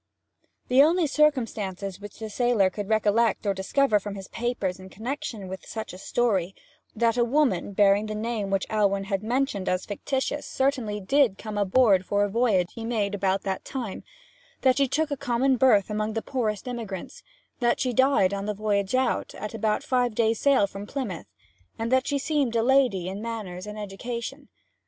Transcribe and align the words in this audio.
The 0.67 0.81
only 0.81 1.05
circumstances 1.05 1.99
which 1.99 2.17
the 2.17 2.31
sailor 2.31 2.71
could 2.71 2.89
recollect 2.89 3.45
or 3.45 3.53
discover 3.53 3.99
from 3.99 4.15
his 4.15 4.27
papers 4.29 4.79
in 4.79 4.89
connection 4.89 5.47
with 5.47 5.63
such 5.67 5.93
a 5.93 5.99
story 5.99 6.55
were, 6.95 6.99
that 7.01 7.17
a 7.17 7.23
woman 7.23 7.73
bearing 7.73 8.07
the 8.07 8.15
name 8.15 8.49
which 8.49 8.65
Alwyn 8.71 9.03
had 9.03 9.21
mentioned 9.21 9.69
as 9.69 9.85
fictitious 9.85 10.47
certainly 10.47 10.99
did 10.99 11.37
come 11.37 11.55
aboard 11.55 12.03
for 12.03 12.23
a 12.23 12.29
voyage 12.29 12.69
he 12.73 12.83
made 12.83 13.13
about 13.13 13.43
that 13.43 13.63
time; 13.63 14.03
that 14.61 14.77
she 14.77 14.87
took 14.87 15.11
a 15.11 15.15
common 15.17 15.55
berth 15.55 15.91
among 15.91 16.13
the 16.13 16.23
poorest 16.23 16.67
emigrants; 16.67 17.21
that 17.59 17.79
she 17.79 17.93
died 17.93 18.33
on 18.33 18.47
the 18.47 18.55
voyage 18.55 18.95
out, 18.95 19.35
at 19.35 19.53
about 19.53 19.83
five 19.83 20.15
days' 20.15 20.39
sail 20.39 20.65
from 20.65 20.87
Plymouth; 20.87 21.27
that 21.77 22.07
she 22.07 22.17
seemed 22.17 22.55
a 22.55 22.63
lady 22.63 23.07
in 23.07 23.21
manners 23.21 23.67
and 23.67 23.77
education. 23.77 24.49